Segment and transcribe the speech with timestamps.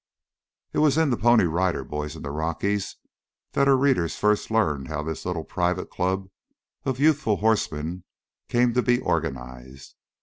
[0.73, 2.95] It was in "The Pony Rider Boys in the Rockies"
[3.51, 6.31] that our readers first learned how this little private club
[6.85, 8.03] of youthful horsemen
[8.49, 9.93] came to be organized.